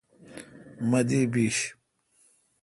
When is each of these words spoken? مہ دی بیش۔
مہ 0.89 0.99
دی 1.07 1.21
بیش۔ 1.31 1.57